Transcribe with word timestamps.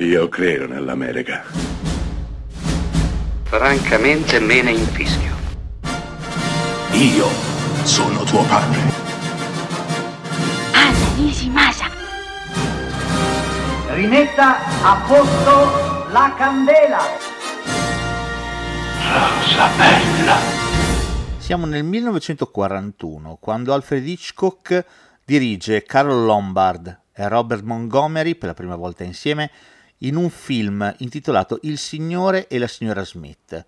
Io 0.00 0.28
credo 0.28 0.68
nell'America. 0.68 1.42
Francamente 3.42 4.38
me 4.38 4.62
ne 4.62 4.70
infischio. 4.70 5.34
Io 6.92 7.26
sono 7.82 8.22
tuo 8.22 8.44
padre. 8.44 8.78
Anna 10.72 11.14
Nishimasa. 11.16 11.86
Rimetta 13.88 14.58
a 14.84 15.04
posto 15.04 16.12
la 16.12 16.32
candela. 16.36 17.00
Rosa 19.02 19.68
bella. 19.76 20.36
Siamo 21.38 21.66
nel 21.66 21.82
1941, 21.82 23.38
quando 23.40 23.74
Alfred 23.74 24.06
Hitchcock 24.06 24.84
dirige 25.24 25.82
Carol 25.82 26.24
Lombard 26.24 27.00
e 27.12 27.26
Robert 27.26 27.64
Montgomery 27.64 28.36
per 28.36 28.50
la 28.50 28.54
prima 28.54 28.76
volta 28.76 29.02
insieme 29.02 29.50
in 29.98 30.16
un 30.16 30.30
film 30.30 30.94
intitolato 30.98 31.58
Il 31.62 31.78
signore 31.78 32.46
e 32.46 32.58
la 32.58 32.68
signora 32.68 33.04
Smith. 33.04 33.66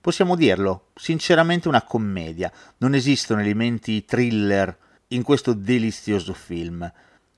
Possiamo 0.00 0.36
dirlo, 0.36 0.90
sinceramente 0.94 1.68
una 1.68 1.82
commedia, 1.82 2.50
non 2.78 2.94
esistono 2.94 3.40
elementi 3.40 4.04
thriller 4.04 4.76
in 5.08 5.22
questo 5.22 5.52
delizioso 5.52 6.32
film, 6.32 6.90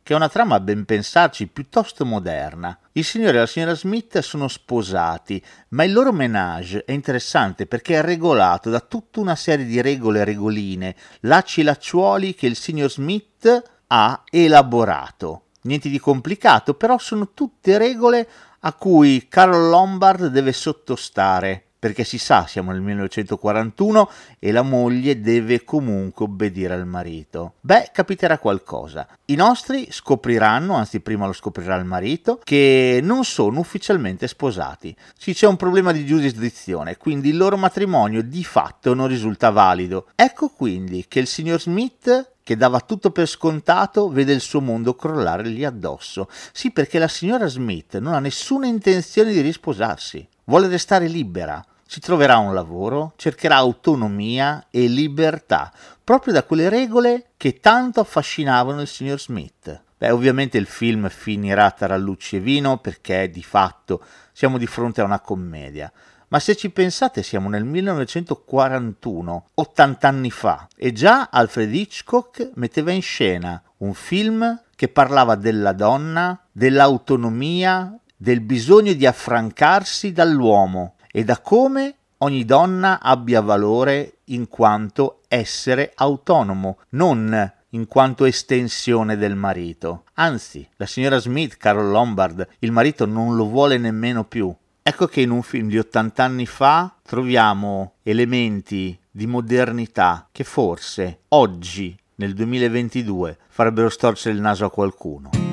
che 0.03 0.13
è 0.13 0.17
una 0.17 0.29
trama 0.29 0.55
a 0.55 0.61
ben 0.61 0.85
pensarci 0.85 1.49
piuttosto 1.49 2.05
moderna. 2.05 2.79
Il 2.93 3.05
signore 3.05 3.37
e 3.37 3.41
la 3.41 3.47
signora 3.47 3.75
Smith 3.75 4.19
sono 4.21 4.49
sposati, 4.49 5.43
ma 5.69 5.85
il 5.85 5.93
loro 5.93 6.13
menage 6.13 6.85
è 6.85 6.93
interessante 6.93 7.67
perché 7.67 7.97
è 7.97 8.03
regolato 8.03 8.71
da 8.71 8.81
tutta 8.81 9.21
una 9.21 9.37
serie 9.37 9.65
di 9.65 9.81
regole 9.81 10.21
e 10.21 10.25
regoline, 10.25 10.97
lacci 11.21 11.61
e 11.61 11.65
lacciuoli 11.65 12.35
che 12.35 12.47
il 12.47 12.57
signor 12.57 12.91
Smith 12.91 13.63
ha 13.89 14.23
elaborato. 14.31 15.48
Niente 15.63 15.89
di 15.89 15.99
complicato, 15.99 16.75
però 16.75 16.99
sono 16.99 17.31
tutte 17.35 17.79
regole 17.79 18.29
a 18.61 18.73
cui 18.73 19.27
Carol 19.29 19.69
Lombard 19.69 20.27
deve 20.27 20.53
sottostare 20.53 21.69
perché 21.79 22.03
si 22.03 22.19
sa, 22.19 22.47
siamo 22.47 22.73
nel 22.73 22.81
1941 22.81 24.11
e 24.39 24.51
la 24.51 24.63
moglie 24.63 25.21
deve 25.21 25.63
comunque 25.65 26.25
obbedire 26.25 26.75
al 26.75 26.87
marito. 26.87 27.55
Beh, 27.61 27.91
capiterà 27.93 28.39
qualcosa. 28.39 29.07
I 29.27 29.37
nostri 29.37 29.87
scopriranno, 29.91 30.75
anzi 30.75 31.01
prima 31.01 31.27
lo 31.27 31.33
scoprirà 31.33 31.77
il 31.77 31.85
marito, 31.85 32.41
che 32.43 32.99
non 33.03 33.25
sono 33.25 33.61
ufficialmente 33.61 34.27
sposati. 34.27 34.95
Sì, 35.17 35.35
c'è 35.35 35.47
un 35.47 35.57
problema 35.57 35.93
di 35.93 36.05
giurisdizione, 36.05 36.97
quindi 36.97 37.29
il 37.29 37.37
loro 37.37 37.57
matrimonio 37.57 38.23
di 38.23 38.43
fatto 38.43 38.93
non 38.95 39.07
risulta 39.07 39.51
valido. 39.51 40.09
Ecco 40.17 40.49
quindi 40.49 41.05
che 41.07 41.21
il 41.21 41.29
signor 41.29 41.61
Smith 41.61 42.33
che 42.49 42.57
dava 42.57 42.81
tutto 42.81 43.11
per 43.11 43.29
scontato, 43.29 44.09
vede 44.09 44.33
il 44.33 44.41
suo 44.41 44.63
mondo 44.63 44.95
crollare 44.95 45.43
lì 45.43 45.67
addosso. 45.67 46.31
Sì, 46.51 46.71
perché 46.71 46.99
la 46.99 47.07
signora 47.07 47.47
Smith 47.47 47.99
non 47.99 48.15
ha 48.15 48.21
nessuna 48.21 48.67
intenzione 48.67 49.33
di 49.33 49.43
risposarsi 49.43 50.27
vuole 50.45 50.67
restare 50.69 51.09
libera, 51.09 51.63
si 51.87 52.01
troverà 52.01 52.39
un 52.39 52.55
lavoro, 52.55 53.13
cercherà 53.17 53.57
autonomia 53.57 54.69
e 54.71 54.87
libertà, 54.87 55.71
proprio 56.03 56.33
da 56.33 56.43
quelle 56.45 56.71
regole 56.71 57.33
che 57.37 57.61
tanto 57.61 58.01
affascinavano 58.01 58.81
il 58.81 58.89
signor 58.89 59.21
Smith. 59.21 59.83
Beh, 59.99 60.09
ovviamente 60.09 60.57
il 60.57 60.65
film 60.65 61.11
finirà 61.11 61.71
tra 61.73 61.99
lucci 61.99 62.37
e 62.37 62.41
vino 62.41 62.79
perché 62.79 63.29
di 63.29 63.43
fatto 63.43 64.03
siamo 64.33 64.57
di 64.57 64.67
fronte 64.67 65.03
a 65.03 65.05
una 65.05 65.21
commedia. 65.21 65.93
Ma 66.29 66.41
se 66.41 66.57
ci 66.57 66.71
pensate 66.71 67.23
siamo 67.23 67.49
nel 67.49 67.65
1941, 67.65 69.47
80 69.55 70.09
anni 70.09 70.31
fa, 70.31 70.69
e 70.77 70.93
già 70.93 71.29
Alfred 71.31 71.75
Hitchcock 71.75 72.51
metteva 72.55 72.93
in 72.93 73.01
scena 73.01 73.63
un 73.79 73.95
film 73.95 74.63
che 74.77 74.89
parlava 74.89 75.37
della 75.37 75.73
donna, 75.73 76.39
dell'autonomia 76.53 77.99
del 78.15 78.41
bisogno 78.41 78.93
di 78.93 79.07
affrancarsi 79.07 80.13
dall'uomo 80.13 80.97
e 81.11 81.25
da 81.25 81.41
come 81.41 81.95
ogni 82.19 82.45
donna 82.45 83.01
abbia 83.01 83.41
valore 83.41 84.19
in 84.25 84.49
quanto 84.49 85.23
essere 85.29 85.93
autonomo, 85.95 86.79
non 86.91 87.53
in 87.71 87.87
quanto 87.87 88.25
estensione 88.25 89.17
del 89.17 89.35
marito. 89.35 90.05
Anzi, 90.15 90.69
la 90.77 90.87
signora 90.87 91.19
Smith, 91.19 91.57
Carol 91.57 91.91
Lombard, 91.91 92.47
il 92.59 92.73
marito 92.73 93.07
non 93.07 93.37
lo 93.37 93.47
vuole 93.47 93.79
nemmeno 93.79 94.25
più. 94.25 94.55
Ecco 94.89 95.07
che 95.07 95.21
in 95.21 95.29
un 95.29 95.43
film 95.43 95.69
di 95.69 95.77
80 95.77 96.25
anni 96.25 96.47
fa 96.47 96.97
troviamo 97.03 97.97
elementi 98.03 98.99
di 99.11 99.27
modernità 99.27 100.27
che 100.33 100.45
forse 100.45 101.25
oggi, 101.29 101.95
nel 102.15 102.33
2022, 102.33 103.37
farebbero 103.49 103.91
storcere 103.91 104.35
il 104.35 104.41
naso 104.41 104.65
a 104.65 104.71
qualcuno. 104.71 105.48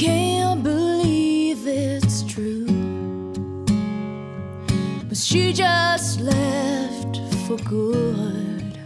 can't 0.00 0.62
believe 0.62 1.66
it's 1.66 2.22
true. 2.22 2.64
But 5.06 5.18
she 5.18 5.52
just 5.52 6.22
left 6.22 7.18
for 7.44 7.58
good. 7.68 8.78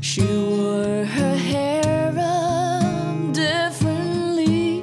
She 0.00 0.22
wore 0.22 1.04
her 1.04 1.36
hair 1.36 2.14
up 2.18 3.34
differently. 3.34 4.82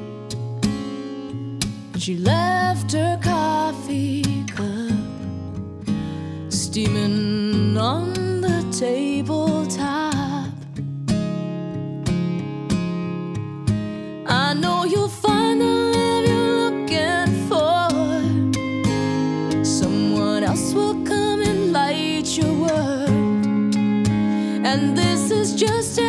And 1.94 2.00
she 2.00 2.18
left 2.18 2.92
her 2.92 3.20
coffee 3.24 4.46
cup 4.46 5.00
steaming 6.50 7.76
on 7.76 8.14
the 8.42 8.62
table. 8.72 9.47
just 25.54 26.00
a 26.00 26.07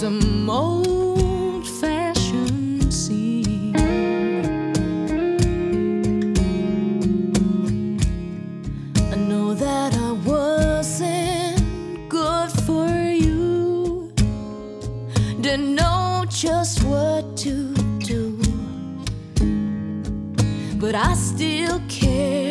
some 0.00 0.50
old 0.50 1.66
fashioned 1.66 2.92
scene. 2.92 3.74
I 9.10 9.16
know 9.16 9.54
that 9.54 9.94
I 9.94 10.12
wasn't 10.12 12.10
good 12.10 12.50
for 12.66 12.90
you, 13.24 14.12
didn't 15.40 15.74
know 15.74 16.26
just 16.28 16.84
what 16.84 17.34
to 17.38 17.72
do, 18.00 18.38
but 20.78 20.94
I 20.94 21.14
still 21.14 21.80
care. 21.88 22.45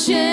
ocean. 0.00 0.29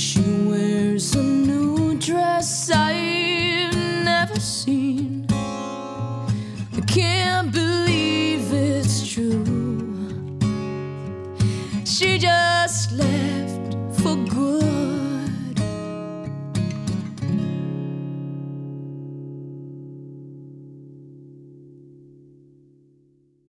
She 0.00 0.22
wears 0.22 1.14
a 1.14 1.22
new 1.22 1.94
dress 1.98 2.70
I've 2.70 3.76
never 4.02 4.40
seen. 4.40 5.26
I 5.28 6.80
can't 6.86 7.52
believe 7.52 8.50
it's 8.50 9.06
true. 9.12 9.44
She 11.84 12.16
just 12.16 12.92
left. 12.92 13.09